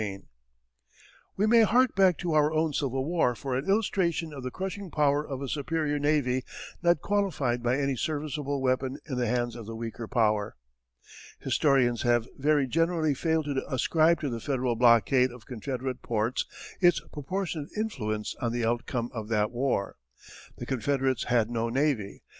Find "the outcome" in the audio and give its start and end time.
18.53-19.11